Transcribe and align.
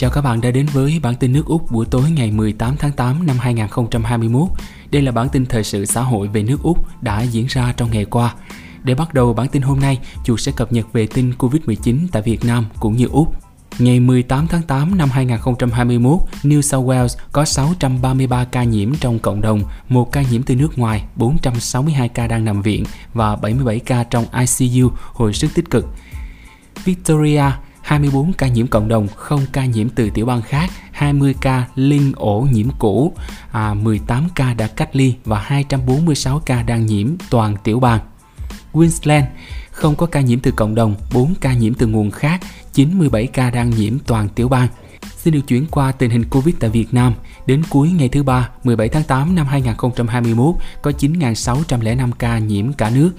Chào 0.00 0.10
các 0.10 0.20
bạn 0.20 0.40
đã 0.40 0.50
đến 0.50 0.66
với 0.72 1.00
bản 1.02 1.14
tin 1.14 1.32
nước 1.32 1.46
Úc 1.46 1.70
buổi 1.70 1.86
tối 1.86 2.10
ngày 2.10 2.30
18 2.30 2.76
tháng 2.78 2.92
8 2.92 3.26
năm 3.26 3.36
2021. 3.38 4.48
Đây 4.90 5.02
là 5.02 5.12
bản 5.12 5.28
tin 5.28 5.46
thời 5.46 5.64
sự 5.64 5.84
xã 5.84 6.02
hội 6.02 6.28
về 6.28 6.42
nước 6.42 6.62
Úc 6.62 7.02
đã 7.02 7.22
diễn 7.22 7.46
ra 7.46 7.72
trong 7.76 7.90
ngày 7.90 8.04
qua. 8.04 8.34
Để 8.82 8.94
bắt 8.94 9.14
đầu 9.14 9.34
bản 9.34 9.48
tin 9.48 9.62
hôm 9.62 9.80
nay, 9.80 9.98
chủ 10.24 10.36
sẽ 10.36 10.52
cập 10.56 10.72
nhật 10.72 10.92
về 10.92 11.06
tin 11.14 11.32
Covid-19 11.38 12.06
tại 12.12 12.22
Việt 12.22 12.44
Nam 12.44 12.64
cũng 12.80 12.96
như 12.96 13.06
Úc. 13.06 13.34
Ngày 13.78 14.00
18 14.00 14.46
tháng 14.46 14.62
8 14.62 14.98
năm 14.98 15.10
2021, 15.10 16.18
New 16.42 16.60
South 16.60 16.86
Wales 16.86 17.16
có 17.32 17.44
633 17.44 18.44
ca 18.44 18.64
nhiễm 18.64 18.94
trong 19.00 19.18
cộng 19.18 19.40
đồng, 19.40 19.62
một 19.88 20.12
ca 20.12 20.22
nhiễm 20.22 20.42
từ 20.42 20.56
nước 20.56 20.78
ngoài, 20.78 21.04
462 21.16 22.08
ca 22.08 22.26
đang 22.26 22.44
nằm 22.44 22.62
viện 22.62 22.84
và 23.14 23.36
77 23.36 23.78
ca 23.78 24.04
trong 24.04 24.24
ICU 24.58 24.90
hồi 25.12 25.32
sức 25.32 25.48
tích 25.54 25.70
cực. 25.70 25.86
Victoria 26.84 27.44
24 27.90 28.32
ca 28.32 28.48
nhiễm 28.48 28.66
cộng 28.66 28.88
đồng, 28.88 29.08
0 29.16 29.40
ca 29.52 29.64
nhiễm 29.64 29.88
từ 29.88 30.10
tiểu 30.10 30.26
bang 30.26 30.42
khác, 30.42 30.70
20 30.92 31.34
ca 31.40 31.64
linh 31.74 32.12
ổ 32.16 32.48
nhiễm 32.52 32.66
cũ, 32.78 33.12
à, 33.52 33.74
18 33.74 34.28
ca 34.34 34.54
đã 34.54 34.66
cách 34.66 34.96
ly 34.96 35.14
và 35.24 35.38
246 35.38 36.42
ca 36.46 36.62
đang 36.62 36.86
nhiễm 36.86 37.06
toàn 37.30 37.56
tiểu 37.64 37.80
bang. 37.80 38.00
Queensland 38.72 39.26
không 39.70 39.94
có 39.94 40.06
ca 40.06 40.20
nhiễm 40.20 40.40
từ 40.40 40.50
cộng 40.50 40.74
đồng, 40.74 40.94
4 41.12 41.34
ca 41.40 41.52
nhiễm 41.52 41.74
từ 41.74 41.86
nguồn 41.86 42.10
khác, 42.10 42.40
97 42.72 43.26
ca 43.26 43.50
đang 43.50 43.70
nhiễm 43.70 43.98
toàn 43.98 44.28
tiểu 44.28 44.48
bang. 44.48 44.68
Xin 45.16 45.34
được 45.34 45.46
chuyển 45.48 45.66
qua 45.66 45.92
tình 45.92 46.10
hình 46.10 46.24
Covid 46.30 46.54
tại 46.60 46.70
Việt 46.70 46.94
Nam. 46.94 47.14
Đến 47.46 47.62
cuối 47.70 47.90
ngày 47.90 48.08
thứ 48.08 48.22
ba, 48.22 48.48
17 48.64 48.88
tháng 48.88 49.04
8 49.04 49.34
năm 49.34 49.46
2021, 49.46 50.54
có 50.82 50.90
9.605 50.98 52.12
ca 52.18 52.38
nhiễm 52.38 52.72
cả 52.72 52.90
nước 52.90 53.10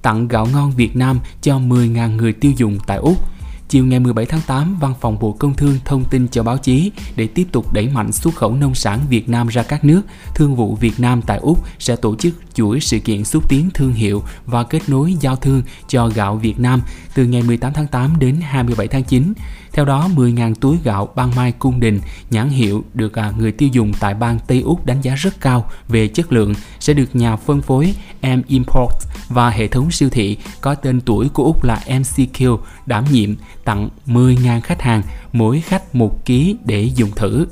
tặng 0.03 0.29
gạo 0.29 0.49
ngon 0.53 0.71
Việt 0.71 0.97
Nam 0.97 1.19
cho 1.43 1.59
10.000 1.59 2.17
người 2.17 2.33
tiêu 2.33 2.53
dùng 2.57 2.79
tại 2.87 2.99
Úc. 2.99 3.32
Chiều 3.73 3.87
ngày 3.87 4.01
17 4.01 4.27
tháng 4.27 4.41
8, 4.47 4.79
Văn 4.81 4.95
phòng 5.01 5.19
Bộ 5.21 5.33
Công 5.33 5.55
Thương 5.55 5.79
thông 5.85 6.05
tin 6.05 6.29
cho 6.29 6.43
báo 6.43 6.59
chí 6.59 6.93
để 7.17 7.27
tiếp 7.27 7.47
tục 7.53 7.73
đẩy 7.73 7.89
mạnh 7.89 8.13
xuất 8.13 8.35
khẩu 8.35 8.55
nông 8.55 8.75
sản 8.75 9.01
Việt 9.09 9.29
Nam 9.29 9.49
ra 9.49 9.63
các 9.63 9.85
nước, 9.85 10.03
Thương 10.35 10.57
vụ 10.57 10.75
Việt 10.75 11.01
Nam 11.01 11.23
tại 11.23 11.39
Úc 11.39 11.65
sẽ 11.79 11.97
tổ 11.97 12.17
chức 12.17 12.35
chuỗi 12.55 12.81
sự 12.81 12.99
kiện 12.99 13.25
xúc 13.25 13.49
tiến 13.49 13.71
thương 13.75 13.93
hiệu 13.93 14.23
và 14.47 14.63
kết 14.63 14.89
nối 14.89 15.15
giao 15.21 15.37
thương 15.37 15.63
cho 15.89 16.09
gạo 16.09 16.37
Việt 16.37 16.61
Nam 16.61 16.83
từ 17.15 17.25
ngày 17.25 17.43
18 17.43 17.73
tháng 17.73 17.87
8 17.87 18.19
đến 18.19 18.37
27 18.43 18.89
tháng 18.89 19.05
9. 19.05 19.33
Theo 19.73 19.85
đó, 19.85 20.09
10.000 20.17 20.55
túi 20.55 20.77
gạo 20.85 21.09
ban 21.17 21.35
mai 21.37 21.53
cung 21.53 21.81
đình 21.81 22.01
nhãn 22.31 22.49
hiệu 22.49 22.85
được 22.95 23.19
à, 23.19 23.33
người 23.39 23.53
tiêu 23.53 23.69
dùng 23.73 23.93
tại 24.01 24.15
bang 24.15 24.39
Tây 24.47 24.61
Úc 24.61 24.87
đánh 24.87 25.01
giá 25.01 25.15
rất 25.15 25.41
cao 25.41 25.71
về 25.89 26.09
chất 26.09 26.33
lượng 26.33 26.55
sẽ 26.81 26.95
được 26.95 27.17
nhà 27.17 27.37
phân 27.37 27.63
phối 27.63 27.95
M 28.23 28.41
Import 28.47 28.93
và 29.33 29.51
hệ 29.51 29.69
thống 29.69 29.91
siêu 29.91 30.09
thị 30.11 30.37
có 30.61 30.75
tên 30.75 31.01
tuổi 31.01 31.29
của 31.29 31.45
Úc 31.45 31.65
là 31.65 31.81
MCQ 31.87 32.59
đảm 32.87 33.05
nhiệm 33.13 33.35
tặng 33.65 33.89
10.000 34.07 34.61
khách 34.61 34.83
hàng, 34.83 35.03
mỗi 35.33 35.61
khách 35.61 35.95
một 35.95 36.25
ký 36.25 36.57
để 36.65 36.91
dùng 36.95 37.11
thử. 37.11 37.47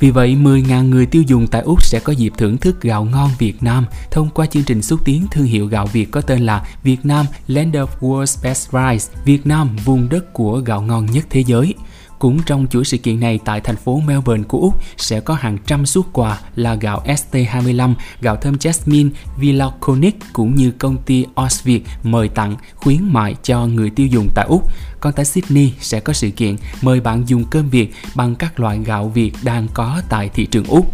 Vì 0.00 0.10
vậy, 0.10 0.36
10.000 0.36 0.88
người 0.88 1.06
tiêu 1.06 1.22
dùng 1.22 1.46
tại 1.46 1.62
Úc 1.62 1.82
sẽ 1.82 2.00
có 2.00 2.12
dịp 2.12 2.32
thưởng 2.36 2.58
thức 2.58 2.82
gạo 2.82 3.04
ngon 3.04 3.30
Việt 3.38 3.62
Nam 3.62 3.86
thông 4.10 4.30
qua 4.30 4.46
chương 4.46 4.62
trình 4.62 4.82
xúc 4.82 5.00
tiến 5.04 5.26
thương 5.30 5.44
hiệu 5.44 5.66
gạo 5.66 5.86
Việt 5.86 6.10
có 6.10 6.20
tên 6.20 6.46
là 6.46 6.66
Việt 6.82 7.04
Nam 7.04 7.26
Land 7.46 7.76
of 7.76 7.86
World's 8.00 8.42
Best 8.42 8.68
Rice, 8.72 9.20
Việt 9.24 9.46
Nam 9.46 9.76
vùng 9.84 10.08
đất 10.08 10.32
của 10.32 10.58
gạo 10.58 10.82
ngon 10.82 11.06
nhất 11.06 11.26
thế 11.30 11.44
giới. 11.46 11.74
Cũng 12.18 12.42
trong 12.46 12.66
chuỗi 12.70 12.84
sự 12.84 12.96
kiện 12.96 13.20
này 13.20 13.38
tại 13.44 13.60
thành 13.60 13.76
phố 13.76 14.02
Melbourne 14.06 14.44
của 14.48 14.58
Úc 14.58 14.80
sẽ 14.96 15.20
có 15.20 15.34
hàng 15.34 15.58
trăm 15.66 15.86
suất 15.86 16.04
quà 16.12 16.38
là 16.56 16.74
gạo 16.74 17.02
ST25, 17.06 17.94
gạo 18.20 18.36
thơm 18.36 18.54
Jasmine, 18.54 19.10
Vilaconic 19.38 20.16
cũng 20.32 20.54
như 20.54 20.70
công 20.70 20.96
ty 20.96 21.26
Osviet 21.46 21.82
mời 22.02 22.28
tặng 22.28 22.56
khuyến 22.76 22.98
mại 23.02 23.34
cho 23.42 23.66
người 23.66 23.90
tiêu 23.90 24.06
dùng 24.06 24.28
tại 24.34 24.46
Úc. 24.48 24.70
Còn 25.00 25.12
tại 25.12 25.24
Sydney 25.24 25.72
sẽ 25.80 26.00
có 26.00 26.12
sự 26.12 26.30
kiện 26.30 26.56
mời 26.82 27.00
bạn 27.00 27.28
dùng 27.28 27.44
cơm 27.50 27.70
Việt 27.70 27.92
bằng 28.14 28.34
các 28.34 28.60
loại 28.60 28.78
gạo 28.84 29.08
Việt 29.08 29.32
đang 29.42 29.68
có 29.74 30.02
tại 30.08 30.30
thị 30.34 30.46
trường 30.46 30.64
Úc. 30.64 30.92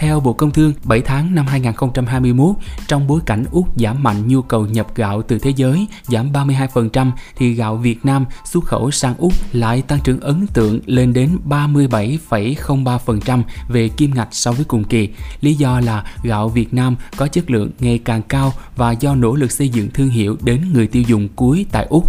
Theo 0.00 0.20
Bộ 0.20 0.32
Công 0.32 0.50
Thương, 0.50 0.72
7 0.84 1.00
tháng 1.00 1.34
năm 1.34 1.46
2021, 1.46 2.56
trong 2.88 3.06
bối 3.06 3.20
cảnh 3.26 3.44
Úc 3.50 3.78
giảm 3.78 4.02
mạnh 4.02 4.28
nhu 4.28 4.42
cầu 4.42 4.66
nhập 4.66 4.94
gạo 4.94 5.22
từ 5.22 5.38
thế 5.38 5.52
giới, 5.56 5.86
giảm 6.08 6.32
32%, 6.32 7.10
thì 7.36 7.54
gạo 7.54 7.76
Việt 7.76 8.04
Nam 8.04 8.24
xuất 8.44 8.64
khẩu 8.64 8.90
sang 8.90 9.14
Úc 9.18 9.32
lại 9.52 9.82
tăng 9.82 10.00
trưởng 10.04 10.20
ấn 10.20 10.46
tượng 10.46 10.80
lên 10.86 11.12
đến 11.12 11.38
37,03% 11.48 13.42
về 13.68 13.88
kim 13.88 14.14
ngạch 14.14 14.28
so 14.30 14.52
với 14.52 14.64
cùng 14.64 14.84
kỳ. 14.84 15.08
Lý 15.40 15.54
do 15.54 15.80
là 15.80 16.04
gạo 16.22 16.48
Việt 16.48 16.74
Nam 16.74 16.96
có 17.16 17.28
chất 17.28 17.50
lượng 17.50 17.70
ngày 17.80 17.98
càng 18.04 18.22
cao 18.22 18.52
và 18.76 18.92
do 18.92 19.14
nỗ 19.14 19.34
lực 19.34 19.52
xây 19.52 19.68
dựng 19.68 19.90
thương 19.90 20.08
hiệu 20.08 20.36
đến 20.42 20.60
người 20.72 20.86
tiêu 20.86 21.02
dùng 21.06 21.28
cuối 21.36 21.66
tại 21.72 21.86
Úc. 21.90 22.04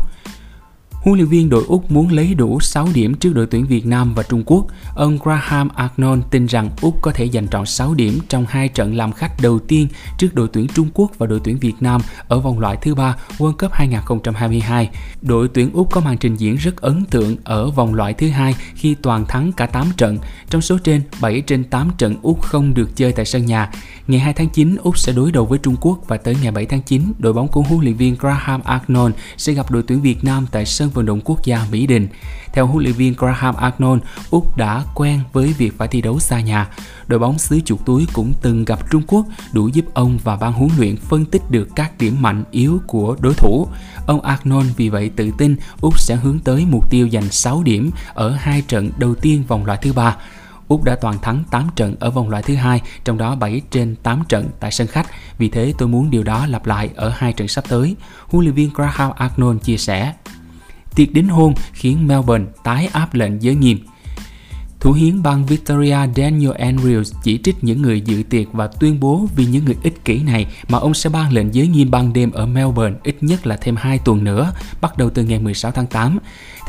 Huấn 1.01 1.17
luyện 1.17 1.27
viên 1.27 1.49
đội 1.49 1.63
Úc 1.67 1.91
muốn 1.91 2.11
lấy 2.11 2.33
đủ 2.33 2.59
6 2.59 2.87
điểm 2.93 3.13
trước 3.13 3.33
đội 3.33 3.47
tuyển 3.47 3.65
Việt 3.65 3.85
Nam 3.85 4.13
và 4.13 4.23
Trung 4.23 4.43
Quốc. 4.45 4.65
Ông 4.95 5.17
Graham 5.23 5.69
Arnold 5.75 6.21
tin 6.31 6.45
rằng 6.45 6.69
Úc 6.81 7.01
có 7.01 7.11
thể 7.11 7.29
giành 7.29 7.47
trọn 7.47 7.65
6 7.65 7.93
điểm 7.93 8.19
trong 8.29 8.45
hai 8.49 8.67
trận 8.67 8.95
làm 8.95 9.11
khách 9.11 9.41
đầu 9.41 9.59
tiên 9.59 9.87
trước 10.17 10.35
đội 10.35 10.47
tuyển 10.53 10.67
Trung 10.67 10.89
Quốc 10.93 11.11
và 11.17 11.27
đội 11.27 11.41
tuyển 11.43 11.57
Việt 11.57 11.73
Nam 11.79 12.01
ở 12.27 12.39
vòng 12.39 12.59
loại 12.59 12.77
thứ 12.81 12.95
ba 12.95 13.15
World 13.37 13.51
Cup 13.51 13.71
2022. 13.71 14.89
Đội 15.21 15.47
tuyển 15.47 15.71
Úc 15.73 15.91
có 15.91 16.01
màn 16.01 16.17
trình 16.17 16.35
diễn 16.35 16.55
rất 16.55 16.81
ấn 16.81 17.05
tượng 17.05 17.35
ở 17.43 17.69
vòng 17.69 17.93
loại 17.93 18.13
thứ 18.13 18.29
hai 18.29 18.55
khi 18.75 18.95
toàn 19.01 19.25
thắng 19.25 19.51
cả 19.51 19.65
8 19.65 19.91
trận. 19.97 20.17
Trong 20.49 20.61
số 20.61 20.77
trên, 20.77 21.01
7 21.21 21.41
trên 21.41 21.63
8 21.63 21.91
trận 21.97 22.15
Úc 22.21 22.41
không 22.41 22.73
được 22.73 22.95
chơi 22.95 23.11
tại 23.11 23.25
sân 23.25 23.45
nhà. 23.45 23.71
Ngày 24.07 24.19
2 24.19 24.33
tháng 24.33 24.49
9, 24.49 24.75
Úc 24.83 24.97
sẽ 24.97 25.13
đối 25.13 25.31
đầu 25.31 25.45
với 25.45 25.59
Trung 25.59 25.75
Quốc 25.81 25.99
và 26.07 26.17
tới 26.17 26.35
ngày 26.41 26.51
7 26.51 26.65
tháng 26.65 26.81
9, 26.81 27.13
đội 27.19 27.33
bóng 27.33 27.47
của 27.47 27.61
huấn 27.61 27.81
luyện 27.81 27.95
viên 27.95 28.15
Graham 28.15 28.61
Arnold 28.63 29.13
sẽ 29.37 29.53
gặp 29.53 29.71
đội 29.71 29.83
tuyển 29.87 30.01
Việt 30.01 30.23
Nam 30.23 30.45
tại 30.51 30.65
sân 30.65 30.90
vận 30.91 31.05
động 31.05 31.21
quốc 31.25 31.45
gia 31.45 31.65
Mỹ 31.71 31.87
Đình. 31.87 32.07
Theo 32.53 32.67
huấn 32.67 32.83
luyện 32.83 32.95
viên 32.95 33.13
Graham 33.13 33.55
Arnold, 33.55 34.01
Úc 34.29 34.57
đã 34.57 34.83
quen 34.95 35.19
với 35.33 35.53
việc 35.57 35.77
phải 35.77 35.87
thi 35.87 36.01
đấu 36.01 36.19
xa 36.19 36.39
nhà. 36.39 36.67
Đội 37.07 37.19
bóng 37.19 37.39
xứ 37.39 37.59
chuột 37.65 37.79
túi 37.85 38.07
cũng 38.13 38.33
từng 38.41 38.65
gặp 38.65 38.91
Trung 38.91 39.01
Quốc, 39.07 39.25
đủ 39.53 39.67
giúp 39.67 39.85
ông 39.93 40.17
và 40.23 40.35
ban 40.35 40.53
huấn 40.53 40.69
luyện 40.77 40.97
phân 40.97 41.25
tích 41.25 41.41
được 41.49 41.69
các 41.75 41.97
điểm 41.97 42.21
mạnh 42.21 42.43
yếu 42.51 42.81
của 42.87 43.15
đối 43.19 43.33
thủ. 43.33 43.67
Ông 44.05 44.21
Arnold 44.21 44.67
vì 44.77 44.89
vậy 44.89 45.11
tự 45.15 45.31
tin 45.37 45.55
Úc 45.81 45.99
sẽ 45.99 46.15
hướng 46.15 46.39
tới 46.39 46.65
mục 46.69 46.89
tiêu 46.89 47.09
giành 47.09 47.29
6 47.29 47.63
điểm 47.63 47.91
ở 48.13 48.29
hai 48.39 48.61
trận 48.61 48.91
đầu 48.97 49.15
tiên 49.15 49.43
vòng 49.47 49.65
loại 49.65 49.79
thứ 49.81 49.93
ba. 49.93 50.17
Úc 50.67 50.83
đã 50.83 50.95
toàn 50.95 51.19
thắng 51.21 51.43
8 51.51 51.69
trận 51.75 51.95
ở 51.99 52.09
vòng 52.09 52.29
loại 52.29 52.43
thứ 52.43 52.55
hai, 52.55 52.81
trong 53.03 53.17
đó 53.17 53.35
7 53.35 53.61
trên 53.71 53.95
8 53.95 54.23
trận 54.29 54.49
tại 54.59 54.71
sân 54.71 54.87
khách. 54.87 55.07
Vì 55.37 55.49
thế 55.49 55.73
tôi 55.77 55.87
muốn 55.87 56.09
điều 56.09 56.23
đó 56.23 56.45
lặp 56.47 56.65
lại 56.65 56.89
ở 56.95 57.11
hai 57.15 57.33
trận 57.33 57.47
sắp 57.47 57.63
tới. 57.69 57.95
Huấn 58.27 58.45
luyện 58.45 58.55
viên 58.55 58.69
Graham 58.73 59.11
Arnold 59.15 59.61
chia 59.63 59.77
sẻ. 59.77 60.13
Tiệc 60.95 61.13
đính 61.13 61.27
hôn 61.27 61.53
khiến 61.73 62.07
Melbourne 62.07 62.45
tái 62.63 62.89
áp 62.93 63.13
lệnh 63.13 63.41
giới 63.41 63.55
nghiêm. 63.55 63.77
Thủ 64.79 64.91
hiến 64.91 65.23
bang 65.23 65.45
Victoria 65.45 65.97
Daniel 66.15 66.51
Andrews 66.51 67.11
chỉ 67.23 67.39
trích 67.43 67.63
những 67.63 67.81
người 67.81 68.01
dự 68.01 68.23
tiệc 68.29 68.53
và 68.53 68.67
tuyên 68.67 68.99
bố 68.99 69.27
vì 69.35 69.45
những 69.45 69.65
người 69.65 69.77
ích 69.83 70.05
kỷ 70.05 70.23
này 70.23 70.47
mà 70.69 70.77
ông 70.77 70.93
sẽ 70.93 71.09
ban 71.09 71.33
lệnh 71.33 71.53
giới 71.53 71.67
nghiêm 71.67 71.91
ban 71.91 72.13
đêm 72.13 72.31
ở 72.31 72.45
Melbourne 72.45 72.97
ít 73.03 73.15
nhất 73.21 73.47
là 73.47 73.57
thêm 73.57 73.75
2 73.75 73.99
tuần 74.05 74.23
nữa, 74.23 74.53
bắt 74.81 74.97
đầu 74.97 75.09
từ 75.09 75.23
ngày 75.23 75.39
16 75.39 75.71
tháng 75.71 75.87
8. 75.87 76.19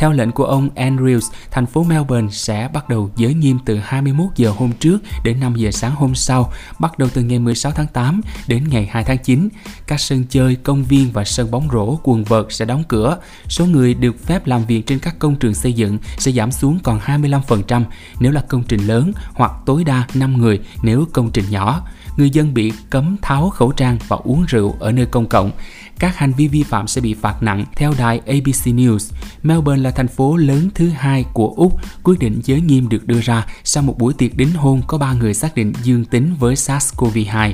Theo 0.02 0.12
lệnh 0.12 0.32
của 0.32 0.44
ông 0.44 0.68
Andrews, 0.74 1.30
thành 1.50 1.66
phố 1.66 1.82
Melbourne 1.82 2.28
sẽ 2.30 2.68
bắt 2.72 2.88
đầu 2.88 3.10
giới 3.16 3.34
nghiêm 3.34 3.58
từ 3.64 3.78
21 3.78 4.26
giờ 4.36 4.50
hôm 4.56 4.72
trước 4.72 4.98
đến 5.24 5.40
5 5.40 5.54
giờ 5.54 5.70
sáng 5.70 5.94
hôm 5.94 6.14
sau, 6.14 6.52
bắt 6.78 6.98
đầu 6.98 7.08
từ 7.14 7.22
ngày 7.22 7.38
16 7.38 7.72
tháng 7.72 7.86
8 7.86 8.20
đến 8.46 8.64
ngày 8.70 8.88
2 8.92 9.04
tháng 9.04 9.18
9. 9.18 9.48
Các 9.86 10.00
sân 10.00 10.24
chơi, 10.30 10.54
công 10.54 10.84
viên 10.84 11.12
và 11.12 11.24
sân 11.24 11.50
bóng 11.50 11.68
rổ, 11.72 11.98
quần 12.02 12.24
vợt 12.24 12.46
sẽ 12.50 12.64
đóng 12.64 12.84
cửa. 12.88 13.18
Số 13.48 13.66
người 13.66 13.94
được 13.94 14.26
phép 14.26 14.46
làm 14.46 14.64
việc 14.64 14.86
trên 14.86 14.98
các 14.98 15.18
công 15.18 15.36
trường 15.36 15.54
xây 15.54 15.72
dựng 15.72 15.98
sẽ 16.18 16.32
giảm 16.32 16.52
xuống 16.52 16.78
còn 16.82 16.98
25% 16.98 17.84
nếu 18.20 18.32
là 18.32 18.40
công 18.48 18.62
trình 18.62 18.86
lớn 18.86 19.12
hoặc 19.34 19.52
tối 19.66 19.84
đa 19.84 20.04
5 20.14 20.36
người 20.38 20.60
nếu 20.82 21.04
công 21.12 21.30
trình 21.30 21.44
nhỏ 21.50 21.86
người 22.16 22.30
dân 22.30 22.54
bị 22.54 22.72
cấm 22.90 23.16
tháo 23.22 23.50
khẩu 23.50 23.72
trang 23.72 23.98
và 24.08 24.16
uống 24.24 24.44
rượu 24.48 24.76
ở 24.80 24.92
nơi 24.92 25.06
công 25.06 25.26
cộng. 25.26 25.50
Các 25.98 26.16
hành 26.16 26.32
vi 26.32 26.48
vi 26.48 26.62
phạm 26.62 26.86
sẽ 26.86 27.00
bị 27.00 27.14
phạt 27.14 27.42
nặng. 27.42 27.64
Theo 27.76 27.94
đài 27.98 28.18
ABC 28.18 28.66
News, 28.66 29.12
Melbourne 29.42 29.82
là 29.82 29.90
thành 29.90 30.08
phố 30.08 30.36
lớn 30.36 30.68
thứ 30.74 30.88
hai 30.88 31.24
của 31.32 31.52
Úc. 31.56 31.80
Quyết 32.02 32.18
định 32.18 32.40
giới 32.44 32.60
nghiêm 32.60 32.88
được 32.88 33.06
đưa 33.06 33.20
ra 33.20 33.46
sau 33.64 33.82
một 33.82 33.98
buổi 33.98 34.14
tiệc 34.14 34.36
đính 34.36 34.52
hôn 34.52 34.82
có 34.86 34.98
3 34.98 35.12
người 35.12 35.34
xác 35.34 35.54
định 35.54 35.72
dương 35.82 36.04
tính 36.04 36.34
với 36.38 36.54
SARS-CoV-2. 36.54 37.52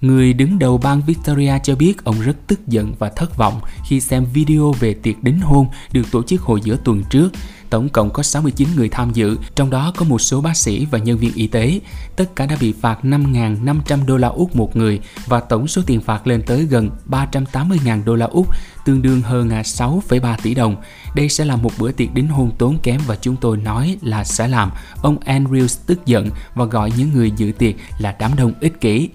Người 0.00 0.32
đứng 0.32 0.58
đầu 0.58 0.78
bang 0.78 1.02
Victoria 1.06 1.52
cho 1.62 1.76
biết 1.76 2.04
ông 2.04 2.20
rất 2.20 2.36
tức 2.46 2.66
giận 2.66 2.94
và 2.98 3.08
thất 3.08 3.36
vọng 3.36 3.60
khi 3.84 4.00
xem 4.00 4.26
video 4.34 4.72
về 4.72 4.94
tiệc 4.94 5.22
đính 5.22 5.40
hôn 5.40 5.66
được 5.92 6.10
tổ 6.10 6.22
chức 6.22 6.42
hồi 6.42 6.60
giữa 6.64 6.76
tuần 6.84 7.02
trước. 7.10 7.32
Tổng 7.70 7.88
cộng 7.88 8.10
có 8.10 8.22
69 8.22 8.68
người 8.76 8.88
tham 8.88 9.12
dự, 9.12 9.38
trong 9.54 9.70
đó 9.70 9.92
có 9.96 10.04
một 10.04 10.18
số 10.18 10.40
bác 10.40 10.56
sĩ 10.56 10.86
và 10.90 10.98
nhân 10.98 11.18
viên 11.18 11.34
y 11.34 11.46
tế. 11.46 11.80
Tất 12.16 12.36
cả 12.36 12.46
đã 12.46 12.56
bị 12.60 12.74
phạt 12.80 12.98
5.500 13.02 14.06
đô 14.06 14.16
la 14.16 14.28
Úc 14.28 14.56
một 14.56 14.76
người 14.76 15.00
và 15.26 15.40
tổng 15.40 15.68
số 15.68 15.82
tiền 15.86 16.00
phạt 16.00 16.26
lên 16.26 16.42
tới 16.42 16.64
gần 16.64 16.90
380.000 17.10 18.04
đô 18.04 18.14
la 18.14 18.26
Úc, 18.26 18.46
tương 18.84 19.02
đương 19.02 19.20
hơn 19.20 19.50
à, 19.50 19.62
6,3 19.62 20.36
tỷ 20.42 20.54
đồng. 20.54 20.76
Đây 21.14 21.28
sẽ 21.28 21.44
là 21.44 21.56
một 21.56 21.72
bữa 21.78 21.92
tiệc 21.92 22.14
đính 22.14 22.28
hôn 22.28 22.50
tốn 22.58 22.78
kém 22.82 23.00
và 23.06 23.16
chúng 23.20 23.36
tôi 23.36 23.56
nói 23.56 23.96
là 24.02 24.24
sẽ 24.24 24.48
làm. 24.48 24.70
Ông 25.02 25.18
Andrews 25.18 25.78
tức 25.86 26.06
giận 26.06 26.30
và 26.54 26.64
gọi 26.64 26.92
những 26.96 27.12
người 27.12 27.30
dự 27.30 27.52
tiệc 27.58 27.74
là 27.98 28.16
đám 28.18 28.36
đông 28.36 28.52
ích 28.60 28.80
kỷ. 28.80 29.08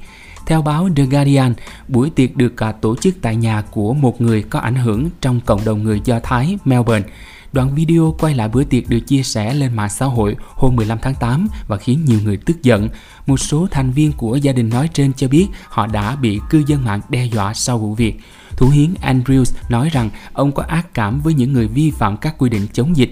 Theo 0.45 0.61
báo 0.61 0.89
The 0.95 1.03
Guardian, 1.03 1.53
buổi 1.87 2.09
tiệc 2.09 2.35
được 2.35 2.63
à, 2.63 2.71
tổ 2.71 2.95
chức 2.95 3.15
tại 3.21 3.35
nhà 3.35 3.63
của 3.71 3.93
một 3.93 4.21
người 4.21 4.43
có 4.43 4.59
ảnh 4.59 4.75
hưởng 4.75 5.09
trong 5.21 5.39
cộng 5.45 5.65
đồng 5.65 5.83
người 5.83 6.01
Do 6.05 6.19
Thái 6.23 6.57
Melbourne. 6.65 7.07
Đoạn 7.53 7.75
video 7.75 8.15
quay 8.19 8.33
lại 8.33 8.49
bữa 8.49 8.63
tiệc 8.63 8.89
được 8.89 8.99
chia 8.99 9.23
sẻ 9.23 9.53
lên 9.53 9.75
mạng 9.75 9.89
xã 9.89 10.05
hội 10.05 10.35
hôm 10.55 10.75
15 10.75 10.97
tháng 11.01 11.15
8 11.15 11.47
và 11.67 11.77
khiến 11.77 12.05
nhiều 12.05 12.19
người 12.23 12.37
tức 12.37 12.63
giận. 12.63 12.89
Một 13.25 13.37
số 13.37 13.67
thành 13.71 13.91
viên 13.91 14.11
của 14.11 14.35
gia 14.35 14.51
đình 14.51 14.69
nói 14.69 14.89
trên 14.93 15.13
cho 15.13 15.27
biết 15.27 15.47
họ 15.67 15.87
đã 15.87 16.15
bị 16.15 16.39
cư 16.49 16.63
dân 16.67 16.85
mạng 16.85 17.01
đe 17.09 17.25
dọa 17.25 17.53
sau 17.53 17.77
vụ 17.77 17.95
việc. 17.95 18.19
Thủ 18.57 18.69
hiến 18.69 18.93
Andrews 19.01 19.53
nói 19.69 19.89
rằng 19.89 20.09
ông 20.33 20.51
có 20.51 20.63
ác 20.67 20.93
cảm 20.93 21.21
với 21.21 21.33
những 21.33 21.53
người 21.53 21.67
vi 21.67 21.91
phạm 21.91 22.17
các 22.17 22.35
quy 22.37 22.49
định 22.49 22.67
chống 22.73 22.97
dịch 22.97 23.11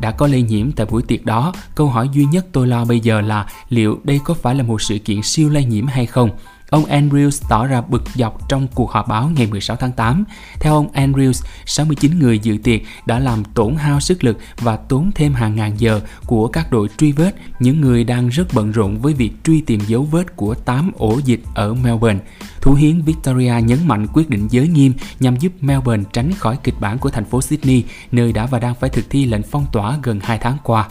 đã 0.00 0.10
có 0.10 0.26
lây 0.26 0.42
nhiễm 0.42 0.72
tại 0.72 0.86
buổi 0.86 1.02
tiệc 1.02 1.24
đó, 1.24 1.52
câu 1.74 1.88
hỏi 1.88 2.08
duy 2.12 2.24
nhất 2.24 2.46
tôi 2.52 2.66
lo 2.66 2.84
bây 2.84 3.00
giờ 3.00 3.20
là 3.20 3.46
liệu 3.68 4.00
đây 4.04 4.20
có 4.24 4.34
phải 4.34 4.54
là 4.54 4.62
một 4.62 4.82
sự 4.82 4.98
kiện 4.98 5.22
siêu 5.22 5.50
lây 5.50 5.64
nhiễm 5.64 5.86
hay 5.86 6.06
không? 6.06 6.30
Ông 6.72 6.84
Andrews 6.84 7.42
tỏ 7.48 7.66
ra 7.66 7.80
bực 7.80 8.02
dọc 8.14 8.48
trong 8.48 8.66
cuộc 8.74 8.90
họp 8.90 9.08
báo 9.08 9.30
ngày 9.36 9.46
16 9.46 9.76
tháng 9.76 9.92
8. 9.92 10.24
Theo 10.60 10.74
ông 10.74 10.92
Andrews, 10.92 11.44
69 11.66 12.18
người 12.18 12.38
dự 12.38 12.56
tiệc 12.62 12.80
đã 13.06 13.18
làm 13.18 13.44
tổn 13.44 13.76
hao 13.76 14.00
sức 14.00 14.24
lực 14.24 14.38
và 14.58 14.76
tốn 14.76 15.10
thêm 15.14 15.34
hàng 15.34 15.56
ngàn 15.56 15.80
giờ 15.80 16.00
của 16.26 16.48
các 16.48 16.70
đội 16.70 16.88
truy 16.98 17.12
vết, 17.12 17.34
những 17.60 17.80
người 17.80 18.04
đang 18.04 18.28
rất 18.28 18.54
bận 18.54 18.72
rộn 18.72 18.98
với 18.98 19.14
việc 19.14 19.32
truy 19.44 19.60
tìm 19.60 19.80
dấu 19.86 20.02
vết 20.02 20.36
của 20.36 20.54
8 20.54 20.92
ổ 20.96 21.20
dịch 21.24 21.40
ở 21.54 21.74
Melbourne. 21.74 22.20
Thủ 22.60 22.74
hiến 22.74 23.02
Victoria 23.02 23.54
nhấn 23.64 23.78
mạnh 23.88 24.06
quyết 24.12 24.30
định 24.30 24.48
giới 24.50 24.68
nghiêm 24.68 24.92
nhằm 25.20 25.36
giúp 25.36 25.52
Melbourne 25.60 26.04
tránh 26.12 26.32
khỏi 26.32 26.56
kịch 26.62 26.80
bản 26.80 26.98
của 26.98 27.10
thành 27.10 27.24
phố 27.24 27.42
Sydney, 27.42 27.84
nơi 28.12 28.32
đã 28.32 28.46
và 28.46 28.58
đang 28.58 28.74
phải 28.74 28.90
thực 28.90 29.10
thi 29.10 29.24
lệnh 29.24 29.42
phong 29.42 29.66
tỏa 29.72 29.98
gần 30.02 30.20
2 30.22 30.38
tháng 30.38 30.56
qua. 30.62 30.88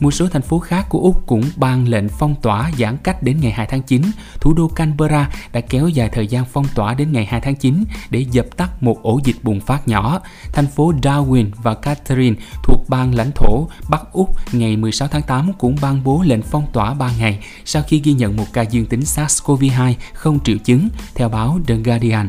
Một 0.00 0.10
số 0.10 0.28
thành 0.28 0.42
phố 0.42 0.58
khác 0.58 0.86
của 0.88 0.98
Úc 0.98 1.26
cũng 1.26 1.42
ban 1.56 1.88
lệnh 1.88 2.08
phong 2.08 2.34
tỏa 2.42 2.70
giãn 2.78 2.96
cách 2.96 3.22
đến 3.22 3.40
ngày 3.40 3.52
2 3.52 3.66
tháng 3.66 3.82
9. 3.82 4.02
Thủ 4.40 4.54
đô 4.54 4.68
Canberra 4.68 5.30
đã 5.52 5.60
kéo 5.60 5.88
dài 5.88 6.08
thời 6.12 6.26
gian 6.26 6.44
phong 6.44 6.66
tỏa 6.74 6.94
đến 6.94 7.12
ngày 7.12 7.26
2 7.26 7.40
tháng 7.40 7.56
9 7.56 7.84
để 8.10 8.26
dập 8.30 8.46
tắt 8.56 8.82
một 8.82 9.02
ổ 9.02 9.20
dịch 9.24 9.36
bùng 9.42 9.60
phát 9.60 9.88
nhỏ. 9.88 10.20
Thành 10.52 10.66
phố 10.66 10.92
Darwin 11.02 11.50
và 11.62 11.74
Catherine 11.74 12.36
thuộc 12.62 12.88
bang 12.88 13.14
lãnh 13.14 13.30
thổ 13.34 13.68
Bắc 13.90 14.12
Úc 14.12 14.54
ngày 14.54 14.76
16 14.76 15.08
tháng 15.08 15.22
8 15.22 15.52
cũng 15.58 15.76
ban 15.82 16.04
bố 16.04 16.22
lệnh 16.26 16.42
phong 16.42 16.66
tỏa 16.72 16.94
3 16.94 17.10
ngày 17.18 17.38
sau 17.64 17.82
khi 17.82 18.00
ghi 18.04 18.12
nhận 18.12 18.36
một 18.36 18.46
ca 18.52 18.62
dương 18.62 18.86
tính 18.86 19.00
SARS-CoV-2 19.00 19.94
không 20.14 20.40
triệu 20.44 20.56
chứng, 20.58 20.88
theo 21.14 21.28
báo 21.28 21.58
The 21.66 21.74
Guardian. 21.74 22.28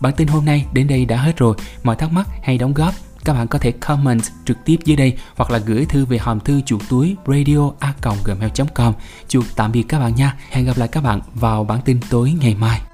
Bản 0.00 0.12
tin 0.16 0.28
hôm 0.28 0.44
nay 0.44 0.66
đến 0.72 0.88
đây 0.88 1.04
đã 1.04 1.16
hết 1.16 1.36
rồi. 1.36 1.56
Mọi 1.82 1.96
thắc 1.96 2.12
mắc 2.12 2.28
hay 2.42 2.58
đóng 2.58 2.74
góp 2.74 2.94
các 3.28 3.34
bạn 3.34 3.48
có 3.48 3.58
thể 3.58 3.72
comment 3.72 4.22
trực 4.44 4.64
tiếp 4.64 4.76
dưới 4.84 4.96
đây 4.96 5.16
hoặc 5.36 5.50
là 5.50 5.58
gửi 5.58 5.84
thư 5.84 6.04
về 6.04 6.18
hòm 6.18 6.40
thư 6.40 6.60
chuột 6.60 6.82
túi 6.88 7.16
radio 7.26 7.70
a 7.78 7.94
gmail.com. 8.24 8.94
Chuột 9.28 9.44
tạm 9.56 9.72
biệt 9.72 9.82
các 9.82 9.98
bạn 9.98 10.14
nha. 10.14 10.36
Hẹn 10.50 10.64
gặp 10.64 10.78
lại 10.78 10.88
các 10.88 11.02
bạn 11.02 11.20
vào 11.34 11.64
bản 11.64 11.80
tin 11.84 12.00
tối 12.10 12.34
ngày 12.40 12.54
mai. 12.54 12.87